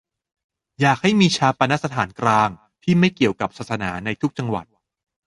[0.81, 2.49] อยากให้มีฌาปนสถานกลาง
[2.83, 4.65] ที่ไม่เกี่ยวกับศาสนา ในทุกจังหวัด